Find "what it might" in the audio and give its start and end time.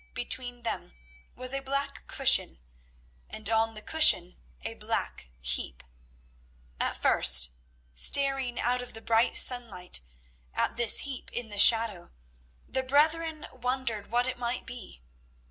14.09-14.65